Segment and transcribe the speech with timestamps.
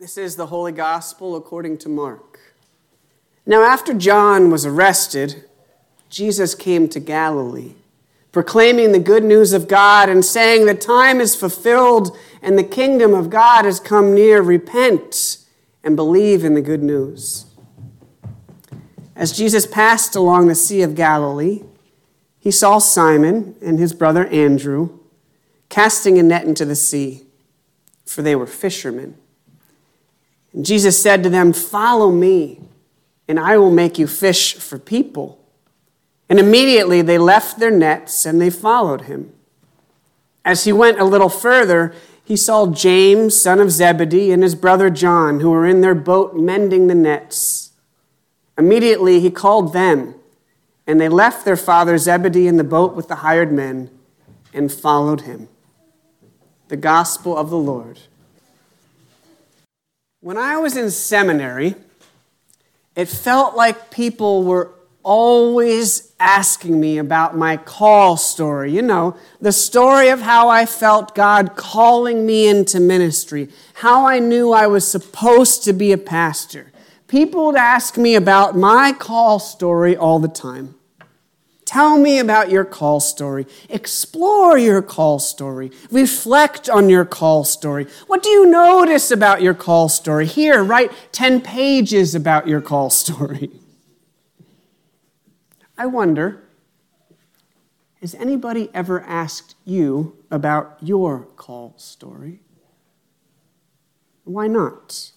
[0.00, 2.38] This is the Holy Gospel according to Mark.
[3.44, 5.42] Now, after John was arrested,
[6.08, 7.74] Jesus came to Galilee,
[8.30, 13.12] proclaiming the good news of God and saying, The time is fulfilled and the kingdom
[13.12, 14.40] of God has come near.
[14.40, 15.38] Repent
[15.82, 17.46] and believe in the good news.
[19.16, 21.64] As Jesus passed along the Sea of Galilee,
[22.38, 25.00] he saw Simon and his brother Andrew
[25.68, 27.24] casting a net into the sea,
[28.06, 29.16] for they were fishermen.
[30.52, 32.60] And Jesus said to them, Follow me,
[33.26, 35.38] and I will make you fish for people.
[36.28, 39.32] And immediately they left their nets and they followed him.
[40.44, 41.94] As he went a little further,
[42.24, 46.34] he saw James, son of Zebedee, and his brother John, who were in their boat
[46.34, 47.72] mending the nets.
[48.58, 50.14] Immediately he called them,
[50.86, 53.90] and they left their father Zebedee in the boat with the hired men
[54.52, 55.48] and followed him.
[56.68, 58.00] The gospel of the Lord.
[60.20, 61.76] When I was in seminary,
[62.96, 64.72] it felt like people were
[65.04, 68.72] always asking me about my call story.
[68.72, 74.18] You know, the story of how I felt God calling me into ministry, how I
[74.18, 76.72] knew I was supposed to be a pastor.
[77.06, 80.74] People would ask me about my call story all the time.
[81.68, 83.46] Tell me about your call story.
[83.68, 85.70] Explore your call story.
[85.90, 87.86] Reflect on your call story.
[88.06, 90.24] What do you notice about your call story?
[90.24, 93.50] Here, write 10 pages about your call story.
[95.76, 96.42] I wonder
[98.00, 102.40] has anybody ever asked you about your call story?
[104.24, 105.10] Why not?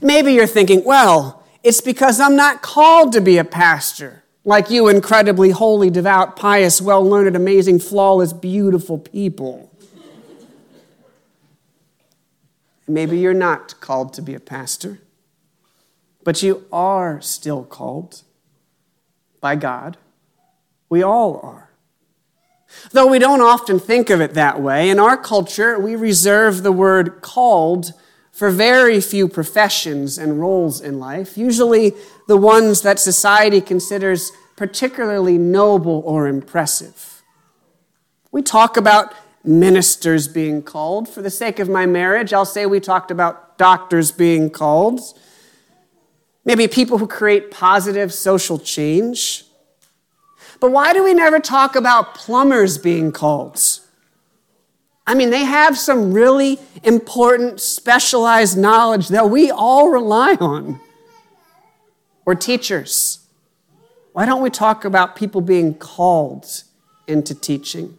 [0.00, 4.88] Maybe you're thinking, well, it's because I'm not called to be a pastor like you,
[4.88, 9.70] incredibly holy, devout, pious, well learned, amazing, flawless, beautiful people.
[12.88, 14.98] Maybe you're not called to be a pastor,
[16.24, 18.22] but you are still called
[19.40, 19.96] by God.
[20.88, 21.70] We all are.
[22.90, 26.72] Though we don't often think of it that way, in our culture, we reserve the
[26.72, 27.92] word called
[28.32, 31.92] for very few professions and roles in life, usually
[32.26, 37.22] the ones that society considers particularly noble or impressive.
[38.32, 41.08] We talk about ministers being called.
[41.08, 45.00] For the sake of my marriage, I'll say we talked about doctors being called.
[46.44, 49.44] Maybe people who create positive social change.
[50.58, 53.71] But why do we never talk about plumbers being called?
[55.06, 60.80] I mean, they have some really important, specialized knowledge that we all rely on.
[62.24, 63.26] Or teachers.
[64.12, 66.46] Why don't we talk about people being called
[67.08, 67.98] into teaching?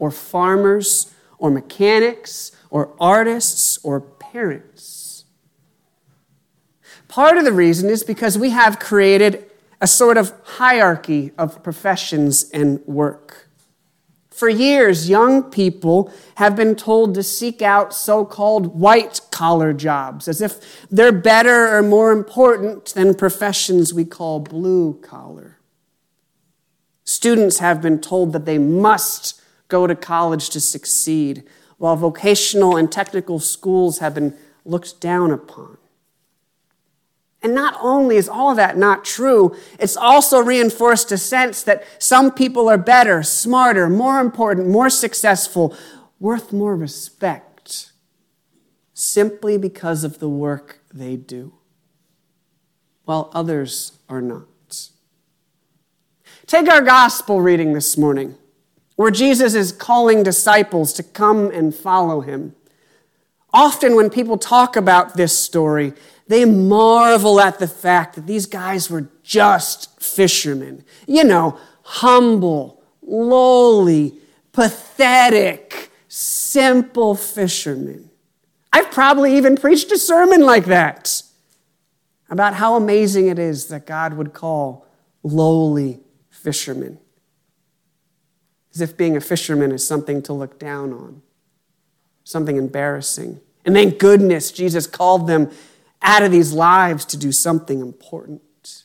[0.00, 5.24] Or farmers, or mechanics, or artists, or parents?
[7.06, 9.44] Part of the reason is because we have created
[9.80, 13.47] a sort of hierarchy of professions and work.
[14.38, 20.28] For years, young people have been told to seek out so called white collar jobs,
[20.28, 25.58] as if they're better or more important than professions we call blue collar.
[27.02, 31.42] Students have been told that they must go to college to succeed,
[31.78, 35.78] while vocational and technical schools have been looked down upon.
[37.42, 41.84] And not only is all of that not true, it's also reinforced a sense that
[41.98, 45.76] some people are better, smarter, more important, more successful,
[46.18, 47.92] worth more respect
[48.92, 51.54] simply because of the work they do,
[53.04, 54.90] while others are not.
[56.46, 58.34] Take our gospel reading this morning,
[58.96, 62.56] where Jesus is calling disciples to come and follow him.
[63.52, 65.92] Often, when people talk about this story,
[66.28, 70.84] they marvel at the fact that these guys were just fishermen.
[71.06, 74.14] You know, humble, lowly,
[74.52, 78.10] pathetic, simple fishermen.
[78.72, 81.22] I've probably even preached a sermon like that
[82.28, 84.86] about how amazing it is that God would call
[85.22, 86.98] lowly fishermen.
[88.74, 91.22] As if being a fisherman is something to look down on,
[92.24, 93.40] something embarrassing.
[93.64, 95.50] And thank goodness Jesus called them
[96.02, 98.84] out of these lives to do something important.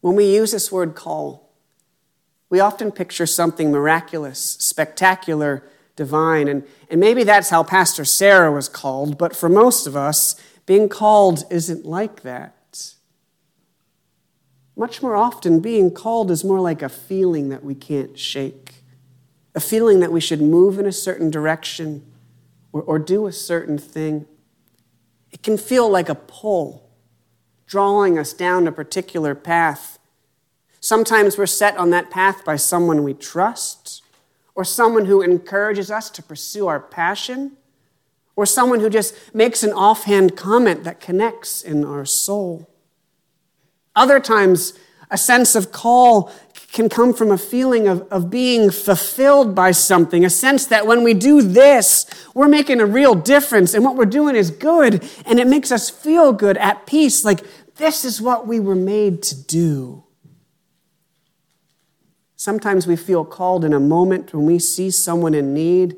[0.00, 1.50] When we use this word call,
[2.50, 5.64] we often picture something miraculous, spectacular,
[5.96, 6.48] divine.
[6.48, 10.88] And, and maybe that's how Pastor Sarah was called, but for most of us, being
[10.88, 12.94] called isn't like that.
[14.76, 18.74] Much more often, being called is more like a feeling that we can't shake,
[19.54, 22.04] a feeling that we should move in a certain direction
[22.72, 24.26] or, or do a certain thing,
[25.32, 26.88] it can feel like a pull,
[27.66, 29.98] drawing us down a particular path.
[30.80, 34.02] Sometimes we're set on that path by someone we trust,
[34.54, 37.56] or someone who encourages us to pursue our passion,
[38.36, 42.68] or someone who just makes an offhand comment that connects in our soul.
[43.96, 44.74] Other times,
[45.10, 46.32] a sense of call
[46.72, 51.04] can come from a feeling of, of being fulfilled by something, a sense that when
[51.04, 55.38] we do this, we're making a real difference and what we're doing is good and
[55.38, 57.40] it makes us feel good, at peace, like
[57.76, 60.02] this is what we were made to do.
[62.36, 65.96] Sometimes we feel called in a moment when we see someone in need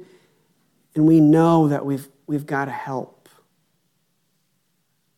[0.97, 3.29] and we know that we've, we've got to help.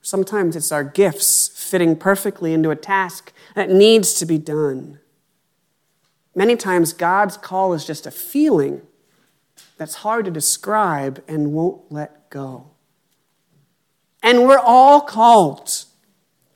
[0.02, 5.00] Sometimes it's our gifts fitting perfectly into a task that needs to be done.
[6.36, 8.82] Many times, God's call is just a feeling
[9.78, 12.68] that's hard to describe and won't let go.
[14.22, 15.84] And we're all called,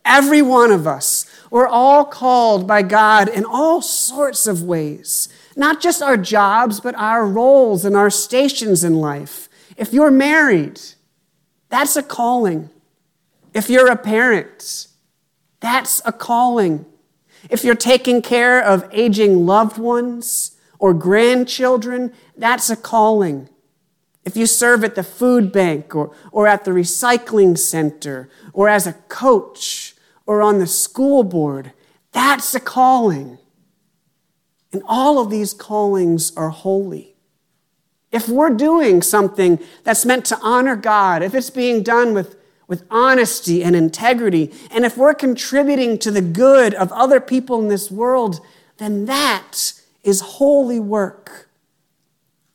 [0.05, 1.25] every one of us.
[1.50, 5.31] We're all called by God in all sorts of ways.
[5.56, 9.49] Not just our jobs, but our roles and our stations in life.
[9.79, 10.79] If you're married,
[11.71, 12.69] that's a calling.
[13.55, 14.88] If you're a parent,
[15.61, 16.85] that's a calling.
[17.49, 23.49] If you're taking care of aging loved ones or grandchildren, that's a calling.
[24.25, 28.87] If you serve at the food bank or, or at the recycling center or as
[28.87, 29.95] a coach
[30.27, 31.73] or on the school board,
[32.13, 33.39] that's a calling.
[34.73, 37.17] And all of these callings are holy.
[38.13, 42.37] If we're doing something that's meant to honor God, if it's being done with
[42.71, 47.67] with honesty and integrity, and if we're contributing to the good of other people in
[47.67, 48.41] this world,
[48.79, 49.73] then that
[50.05, 51.51] is holy work.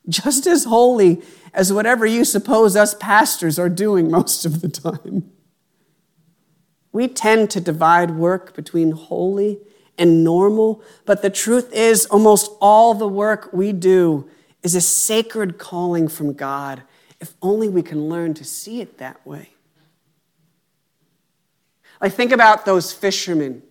[0.08, 1.22] Just as holy
[1.54, 5.30] as whatever you suppose us pastors are doing most of the time.
[6.94, 9.60] We tend to divide work between holy
[9.98, 14.30] and normal, but the truth is, almost all the work we do
[14.64, 16.84] is a sacred calling from God,
[17.20, 19.50] if only we can learn to see it that way.
[22.06, 23.64] I think about those fishermen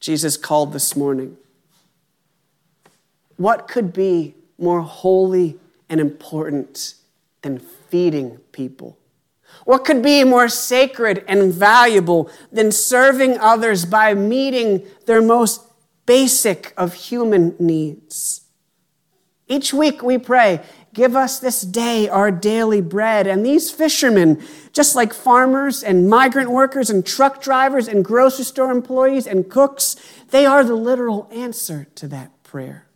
[0.00, 1.36] Jesus called this morning.
[3.36, 6.94] What could be more holy and important
[7.42, 8.98] than feeding people?
[9.64, 15.62] What could be more sacred and valuable than serving others by meeting their most
[16.04, 18.40] basic of human needs?
[19.46, 20.62] Each week we pray,
[20.98, 23.28] Give us this day our daily bread.
[23.28, 24.42] And these fishermen,
[24.72, 29.94] just like farmers and migrant workers and truck drivers and grocery store employees and cooks,
[30.30, 32.88] they are the literal answer to that prayer.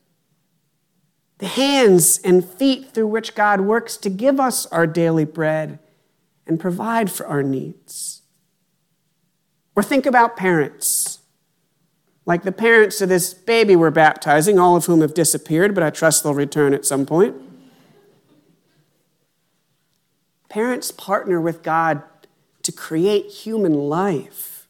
[1.38, 5.78] The hands and feet through which God works to give us our daily bread
[6.44, 8.22] and provide for our needs.
[9.76, 11.20] Or think about parents,
[12.26, 15.90] like the parents of this baby we're baptizing, all of whom have disappeared, but I
[15.90, 17.36] trust they'll return at some point.
[20.52, 22.02] Parents partner with God
[22.62, 24.68] to create human life.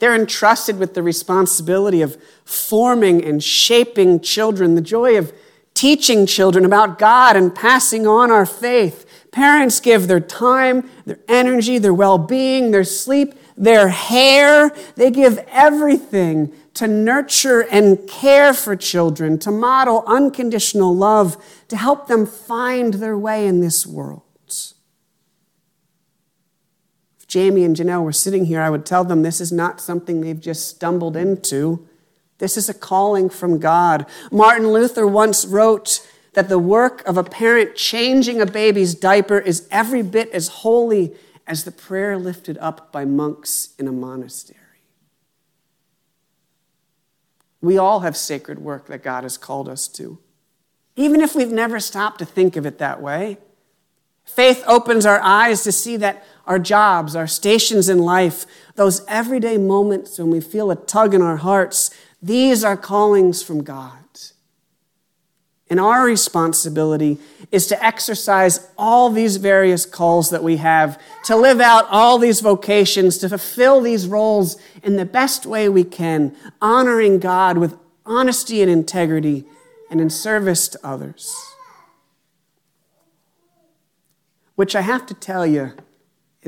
[0.00, 5.32] They're entrusted with the responsibility of forming and shaping children, the joy of
[5.72, 9.06] teaching children about God and passing on our faith.
[9.30, 14.72] Parents give their time, their energy, their well being, their sleep, their hair.
[14.96, 21.36] They give everything to nurture and care for children, to model unconditional love,
[21.68, 24.22] to help them find their way in this world.
[27.28, 30.40] Jamie and Janelle were sitting here, I would tell them this is not something they've
[30.40, 31.86] just stumbled into.
[32.38, 34.06] This is a calling from God.
[34.32, 39.68] Martin Luther once wrote that the work of a parent changing a baby's diaper is
[39.70, 41.14] every bit as holy
[41.46, 44.56] as the prayer lifted up by monks in a monastery.
[47.60, 50.18] We all have sacred work that God has called us to,
[50.96, 53.38] even if we've never stopped to think of it that way.
[54.24, 59.58] Faith opens our eyes to see that our jobs, our stations in life, those everyday
[59.58, 61.90] moments when we feel a tug in our hearts,
[62.20, 63.92] these are callings from God.
[65.70, 67.18] And our responsibility
[67.52, 72.40] is to exercise all these various calls that we have, to live out all these
[72.40, 77.76] vocations, to fulfill these roles in the best way we can, honoring God with
[78.06, 79.44] honesty and integrity
[79.90, 81.34] and in service to others.
[84.54, 85.74] Which I have to tell you,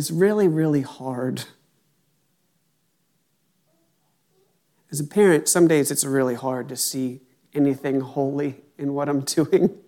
[0.00, 1.44] is really, really hard.
[4.90, 7.20] As a parent, some days it's really hard to see
[7.52, 9.78] anything holy in what I'm doing.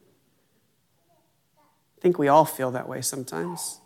[1.57, 3.81] I think we all feel that way sometimes.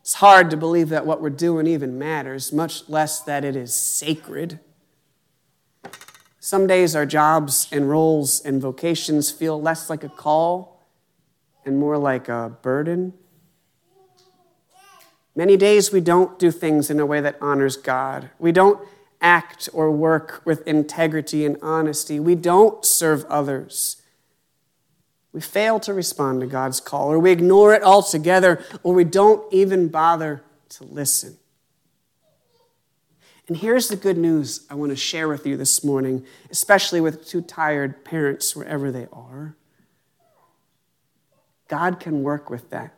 [0.00, 3.76] It's hard to believe that what we're doing even matters, much less that it is
[3.76, 4.58] sacred.
[6.40, 10.82] Some days our jobs and roles and vocations feel less like a call
[11.66, 13.12] and more like a burden.
[15.36, 18.30] Many days we don't do things in a way that honors God.
[18.38, 18.80] We don't
[19.20, 22.20] act or work with integrity and honesty.
[22.20, 24.00] We don't serve others.
[25.32, 29.52] We fail to respond to God's call, or we ignore it altogether, or we don't
[29.52, 31.36] even bother to listen.
[33.48, 37.26] And here's the good news I want to share with you this morning, especially with
[37.26, 39.56] two tired parents wherever they are.
[41.68, 42.94] God can work with that.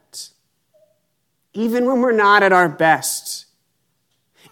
[1.57, 3.47] Even when we're not at our best,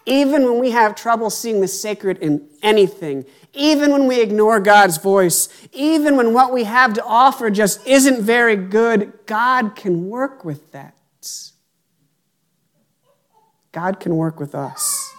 [0.07, 4.97] even when we have trouble seeing the sacred in anything, even when we ignore God's
[4.97, 10.43] voice, even when what we have to offer just isn't very good, God can work
[10.43, 10.93] with that.
[13.71, 15.13] God can work with us.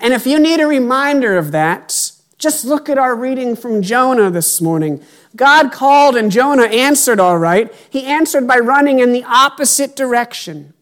[0.00, 2.03] And if you need a reminder of that,
[2.38, 5.02] just look at our reading from Jonah this morning.
[5.36, 7.72] God called and Jonah answered all right.
[7.90, 10.74] He answered by running in the opposite direction.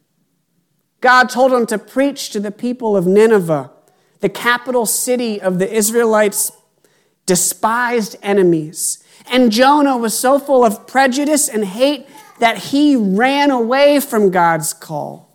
[1.00, 3.70] God told him to preach to the people of Nineveh
[4.20, 6.52] the capital city of the Israelites'
[7.26, 9.02] despised enemies.
[9.26, 12.06] And Jonah was so full of prejudice and hate
[12.38, 15.31] that he ran away from God's call.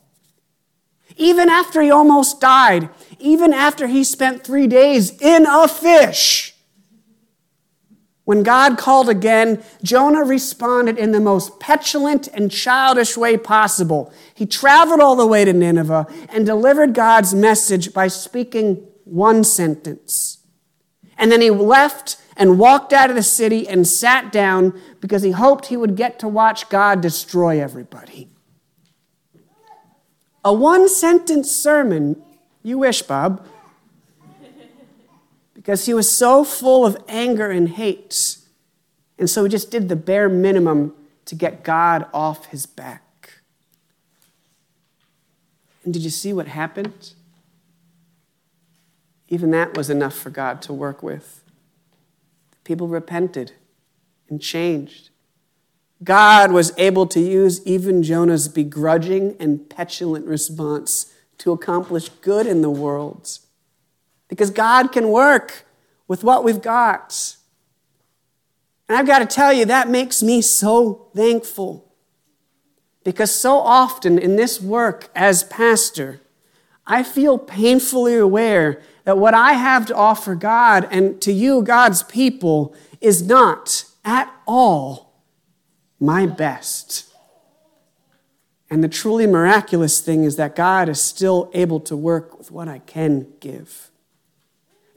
[1.18, 6.54] Even after he almost died, even after he spent three days in a fish,
[8.28, 14.12] when God called again, Jonah responded in the most petulant and childish way possible.
[14.34, 20.40] He traveled all the way to Nineveh and delivered God's message by speaking one sentence.
[21.18, 25.32] And then he left and walked out of the city and sat down because he
[25.32, 28.30] hoped he would get to watch God destroy everybody.
[30.44, 32.22] A one sentence sermon,
[32.64, 33.46] you wish, Bob
[35.68, 38.38] because he was so full of anger and hate.
[39.20, 40.94] And so he just did the bare minimum
[41.26, 43.42] to get God off his back.
[45.84, 47.12] And did you see what happened?
[49.28, 51.44] Even that was enough for God to work with.
[52.64, 53.52] People repented
[54.30, 55.10] and changed.
[56.04, 62.62] God was able to use even Jonah's begrudging and petulant response to accomplish good in
[62.62, 63.40] the world
[64.28, 65.66] because God can work
[66.08, 67.36] with what we've got.
[68.88, 71.84] And I've got to tell you, that makes me so thankful.
[73.04, 76.22] Because so often in this work as pastor,
[76.86, 82.04] I feel painfully aware that what I have to offer God and to you, God's
[82.04, 85.07] people, is not at all
[86.00, 87.06] my best.
[88.70, 92.68] And the truly miraculous thing is that God is still able to work with what
[92.68, 93.90] I can give.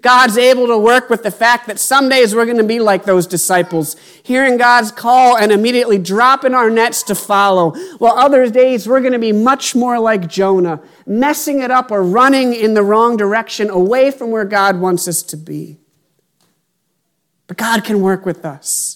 [0.00, 3.04] God's able to work with the fact that some days we're going to be like
[3.04, 8.88] those disciples, hearing God's call and immediately dropping our nets to follow, while other days
[8.88, 12.82] we're going to be much more like Jonah, messing it up or running in the
[12.82, 15.78] wrong direction away from where God wants us to be.
[17.46, 18.89] But God can work with us,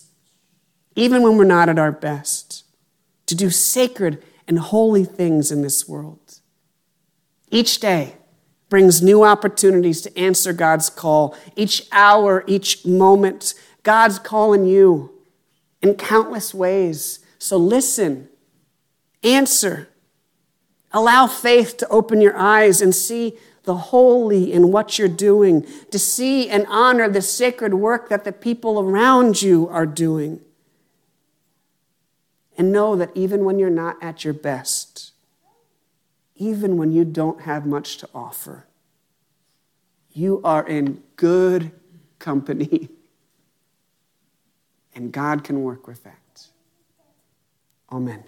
[0.97, 2.65] even when we're not at our best,
[3.27, 6.41] to do sacred and holy things in this world.
[7.51, 8.15] Each day,
[8.75, 11.37] brings new opportunities to answer God's call.
[11.55, 15.13] Each hour, each moment, God's calling you
[15.81, 17.21] in countless ways.
[17.39, 18.29] So listen,
[19.23, 19.91] answer,
[20.91, 25.99] allow faith to open your eyes and see the holy in what you're doing, to
[26.01, 30.41] see and honor the sacred work that the people around you are doing.
[32.57, 35.13] And know that even when you're not at your best,
[36.37, 38.67] even when you don't have much to offer.
[40.13, 41.73] You are in good
[42.19, 42.89] company.
[44.97, 46.47] And God can work with that.
[47.91, 48.23] Amen.